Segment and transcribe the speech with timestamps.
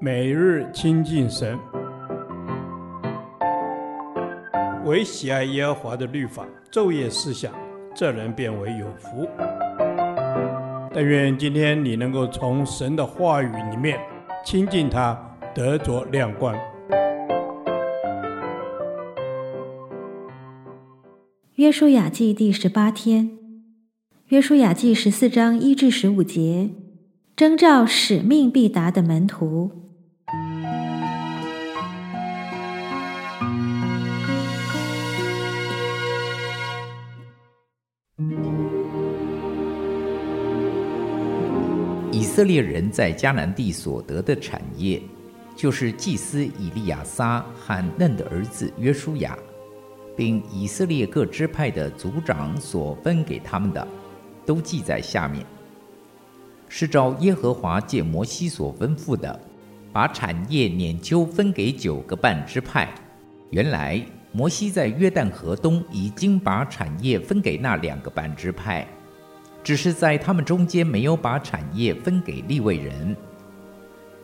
[0.00, 1.58] 每日亲近神，
[4.84, 7.52] 唯喜爱耶和华的律法，昼夜思想，
[7.94, 9.26] 这人便为有福。
[10.92, 13.98] 但愿今天你能够从神的话语里面
[14.44, 15.18] 亲近他，
[15.54, 16.54] 得着亮光。
[21.54, 23.30] 约书亚记第十八天，
[24.28, 26.70] 约书亚记十四章一至十五节，
[27.34, 29.83] 征召使命必达的门徒。
[42.24, 44.98] 以色列人在迦南地所得的产业，
[45.54, 49.36] 就是祭司以利亚撒和嫩的儿子约书亚，
[50.16, 53.86] 并以色列各支派的族长所分给他们的，
[54.46, 55.44] 都记在下面。
[56.66, 59.38] 是照耶和华借摩西所吩咐的，
[59.92, 62.88] 把产业拈阄分给九个半支派。
[63.50, 64.02] 原来
[64.32, 68.88] 摩西在约旦河东已经把产业分给那两个半支派。
[69.64, 73.16] 只是在他们中间没有把产业分给利未人，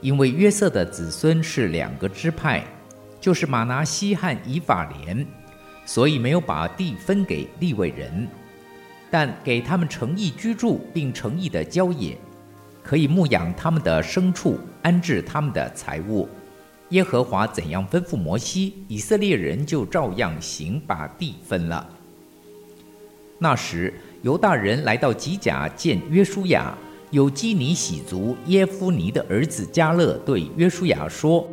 [0.00, 2.64] 因为约瑟的子孙是两个支派，
[3.20, 5.26] 就是玛拿西和以法莲，
[5.84, 8.28] 所以没有把地分给利未人，
[9.10, 12.16] 但给他们诚意居住，并诚意的郊野，
[12.80, 16.28] 可以牧养他们的牲畜，安置他们的财物。
[16.90, 21.88] 耶和华怎样吩咐摩西，以色列人就照样行，把地分了。
[23.38, 23.92] 那时，
[24.24, 26.74] 犹大人来到吉甲见约书亚，
[27.10, 31.46] 有基尼洗族耶夫尼的儿子加勒对约书亚说：“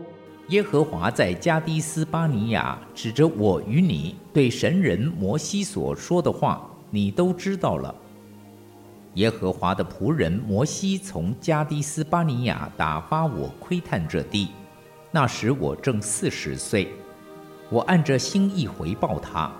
[0.47, 7.93] 耶和华在加低斯巴尼亚指着我与你对神人摩西所说的话，你都知道了。
[9.15, 14.47] 耶和华的仆人摩西从加低斯巴尼亚打发我窥探这地，
[15.11, 16.87] 那时我正四十岁，
[17.69, 19.51] 我按着心意回报他。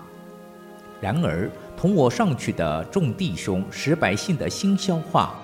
[1.02, 5.34] 然而。”同我上去的众弟兄使百姓的心消化，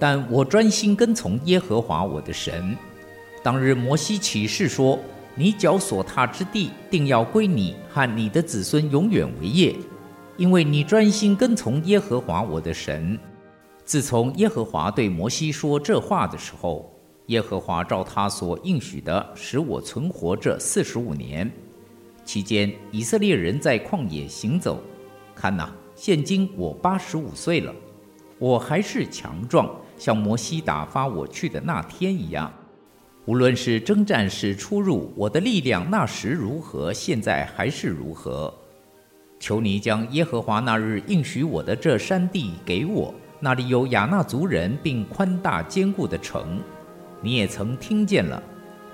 [0.00, 2.76] 但我专心跟从耶和华我的神。
[3.40, 4.98] 当日摩西起誓说
[5.36, 9.76] ：“你脚所踏之地，定要归你和你的子孙永远为业，
[10.36, 13.16] 因为你专心跟从耶和华我的神。”
[13.84, 16.92] 自从耶和华对摩西说这话的时候，
[17.26, 21.48] 耶和华照他所应许的，使我存活这四十五年。
[22.24, 24.82] 期间，以色列人在旷野行走。
[25.34, 27.74] 看哪，现今我八十五岁了，
[28.38, 32.52] 我还是强壮，像摩西打发我去的那天一样。
[33.26, 38.52] 无论是征战时出入，我的力量那时如何，现在还是如何。
[39.40, 46.60] 求你将耶和华那日应许我的这山地给我，那里有亚衲族人，并宽大坚固的城。
[47.20, 48.42] 你也曾听见了，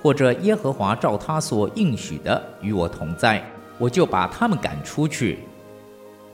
[0.02, 3.44] 或者耶和华照他所应许的与我同在，
[3.78, 5.38] 我就把他们赶出去。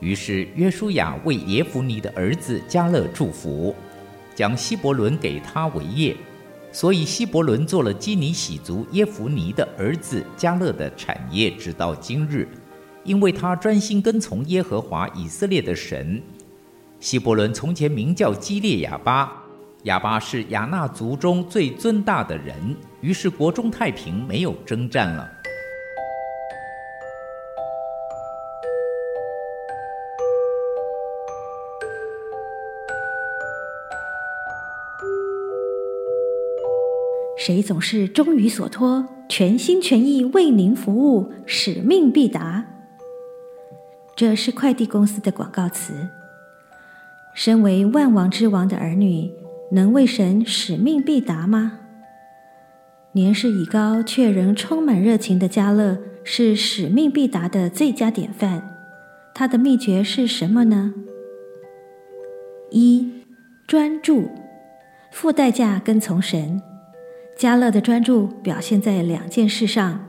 [0.00, 3.74] 于是约书亚为耶孚尼的儿子加勒祝福，
[4.34, 6.14] 将希伯伦给他为业，
[6.70, 12.46] 所以希伯伦做了基尼洗族耶孚尼的儿子加勒的产业，直到今日，
[13.04, 16.22] 因为他专心跟从耶和华以色列的神。
[17.00, 19.42] 希伯伦从前名叫基列雅巴，
[19.86, 22.56] 哑巴是雅那族中最尊大的人，
[23.00, 25.30] 于是国中太平，没有征战了。
[37.38, 42.66] 谁总是忠于所托，全心全意为您服务，使命必达。
[44.16, 46.08] 这是快递公司的广告词。
[47.32, 49.30] 身为万王之王的儿女，
[49.72, 51.80] 能为神使命必达吗？
[53.12, 58.62] 年事已高却仍充满热情的迦勒，是使命必达的最佳典范。
[59.34, 60.94] 他的秘诀是什么呢？
[62.70, 63.10] 一、
[63.66, 64.30] 专注，
[65.10, 66.60] 付代价跟从神。
[67.38, 70.08] 迦勒的专注表现在两件事上：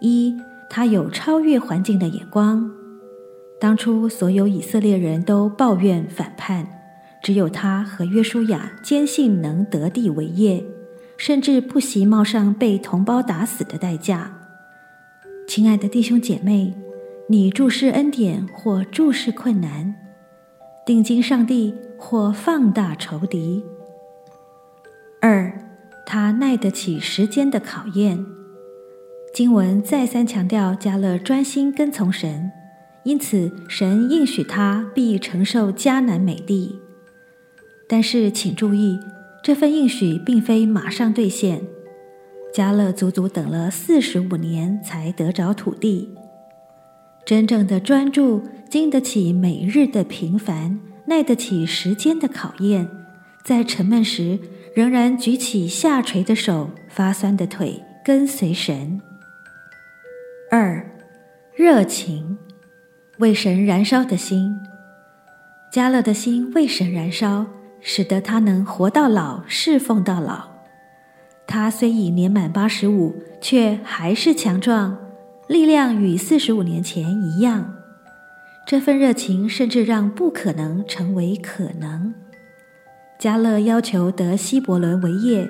[0.00, 0.34] 一，
[0.70, 2.70] 他有超越环境的眼光。
[3.58, 6.66] 当初所有以色列人都抱怨反叛，
[7.26, 10.62] 只有他和约书亚坚信能得地为业，
[11.16, 14.32] 甚至不惜冒上被同胞打死的代价。
[15.48, 16.72] 亲爱的弟兄姐妹，
[17.28, 19.92] 你注视恩典或注视困难，
[20.86, 23.64] 定睛上帝或放大仇敌。
[25.20, 25.52] 二。
[26.06, 28.24] 他耐得起时间的考验。
[29.34, 32.52] 经文再三强调加勒专心跟从神，
[33.02, 36.78] 因此神应许他必承受迦南美地。
[37.88, 38.98] 但是请注意，
[39.42, 41.62] 这份应许并非马上兑现，
[42.52, 46.12] 加勒足足等了四十五年才得着土地。
[47.24, 52.88] 真正的专注，经得起每日的平凡，耐得起时间的考验，
[53.44, 54.38] 在沉闷时
[54.74, 59.00] 仍然举起下垂的手、发酸的腿，跟随神。
[60.50, 60.88] 二，
[61.54, 62.38] 热情，
[63.18, 64.56] 为神燃烧的心。
[65.72, 67.46] 加勒的心为神燃烧，
[67.88, 70.48] 使得他能活到老，侍奉到老。
[71.46, 74.98] 他虽已年满八十五，却还是强壮，
[75.46, 77.76] 力量与四十五年前一样。
[78.66, 82.12] 这份热情甚至让不可能成为可能。
[83.20, 85.48] 加勒要求得希伯伦为业，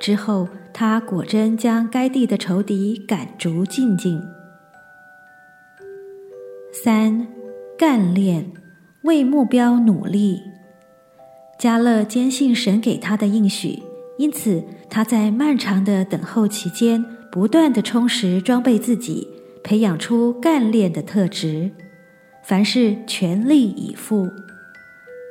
[0.00, 4.18] 之后他果真将该地的仇敌赶逐净尽。
[6.72, 7.26] 三，
[7.78, 8.50] 干练。
[9.02, 10.42] 为目标努力，
[11.58, 13.82] 加勒坚信神给他的应许，
[14.18, 19.26] 因此他在漫长的等候期间，不断地充实装备自己，
[19.62, 21.70] 培养出干练的特质，
[22.44, 24.28] 凡事全力以赴。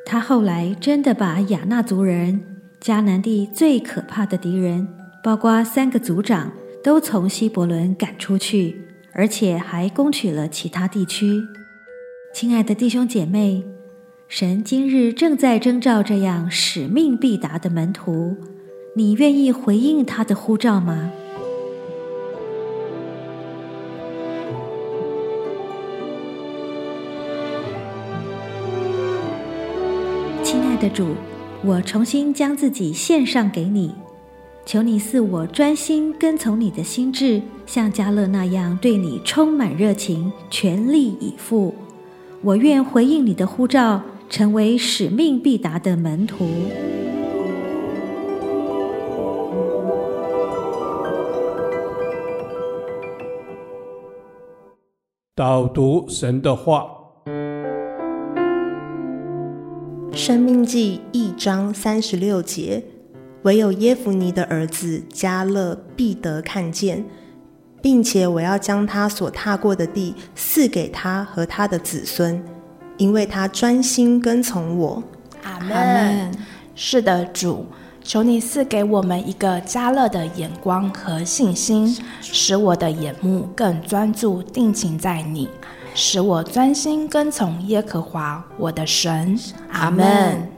[0.05, 2.41] 他后来真的把亚衲族人、
[2.81, 4.87] 迦南地最可怕的敌人，
[5.23, 6.51] 包括三个族长，
[6.83, 8.75] 都从希伯伦赶出去，
[9.13, 11.41] 而且还攻取了其他地区。
[12.33, 13.63] 亲爱的弟兄姐妹，
[14.27, 18.35] 神今日正在征召这样使命必达的门徒，
[18.95, 21.11] 你愿意回应他的呼召吗？
[30.43, 31.15] 亲爱的主，
[31.63, 33.93] 我重新将自己献上给你，
[34.65, 41.73] 求你赐我专心跟从你的心志，像迦勒那样对你充满热情，全力以赴。
[42.41, 46.47] 我愿回应你的呼召，成为使命必达的门徒。
[55.35, 56.87] 导读神的话，
[60.15, 62.83] 《生命记》一章三十六节：
[63.43, 67.05] 唯有耶夫尼的儿子加勒必得看见。
[67.85, 72.43] 并且我要将他所踏过的地赐给他和他的子孙，
[72.97, 75.03] 因为他专心跟从我。
[75.43, 76.31] 阿门。
[76.75, 77.65] 是的，主，
[78.03, 85.47] 求你赐给我们一个加乐的眼光和信心，使我的眼目更专注定睛在你，
[85.93, 89.39] 使我专心跟从耶和华我的神。
[89.71, 90.49] 阿门。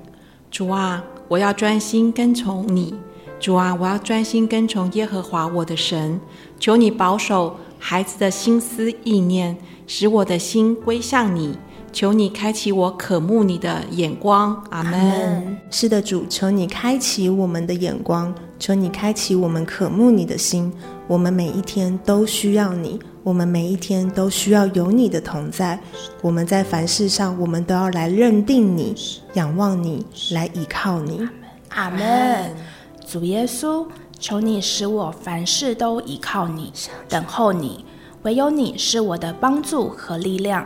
[0.50, 2.96] 主啊，我要专心跟从你。
[3.40, 6.20] 主啊，我要专心跟从耶和华我的神，
[6.60, 9.56] 求你保守孩子的心思意念，
[9.86, 11.56] 使我的心归向你。
[11.98, 15.58] 求你开启我渴慕你的眼光，阿门。
[15.72, 20.72] 是的，主，求你开启我们的眼光，求你开启我们渴慕你的心。
[21.08, 25.80] 我们每一天都需要你，我们每一天都需要有你的同在。
[26.22, 28.94] 我们在凡事上，我们都要来认定你，
[29.34, 31.28] 仰望你，来依靠你，
[31.70, 32.56] 阿门。
[33.08, 33.84] 主耶稣，
[34.20, 36.72] 求你使我凡事都依靠你，
[37.10, 37.84] 等候你。
[38.28, 40.62] 唯有你是我的帮助和力量。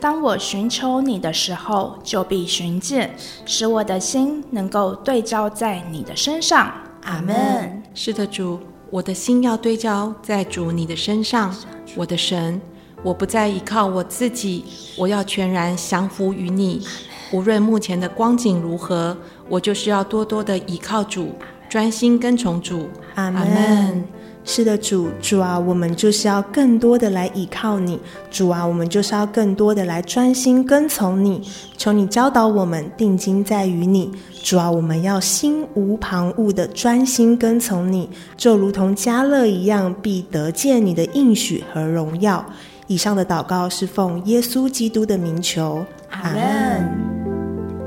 [0.00, 3.14] 当我寻求你的时候，就必寻见，
[3.44, 6.72] 使我的心能够对焦在你的身上。
[7.04, 7.80] 阿门。
[7.94, 8.58] 是的，主，
[8.90, 11.54] 我的心要对焦在主你的身上。
[11.94, 12.60] 我的神，
[13.04, 14.64] 我不再依靠我自己，
[14.98, 16.84] 我要全然降服于你。
[17.30, 19.16] 无论目前的光景如何，
[19.48, 21.28] 我就是要多多的依靠主。
[21.68, 24.04] 专心跟从主，阿门。
[24.48, 27.98] 是的，主，主啊，我们就是要更多的来依靠你，
[28.30, 31.42] 主啊，我们就是要更多的来专心跟从你。
[31.76, 34.12] 求你教导我们定睛在于你，
[34.44, 42.46] 主啊，我们要心无旁骛的专心跟从你，就如同加勒一样，必得见你的应许和荣耀。
[42.86, 46.88] 以上的祷告是奉耶稣基督的名求，阿门。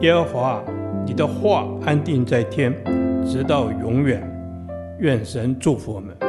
[0.02, 0.62] 耶和华，
[1.06, 2.76] 你的话安定在天。
[3.26, 4.22] 直到永远，
[5.00, 6.29] 愿神祝福我们。